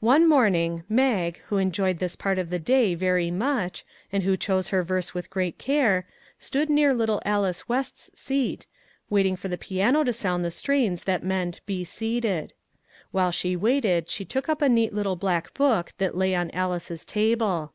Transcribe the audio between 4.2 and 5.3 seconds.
who always chose her verse with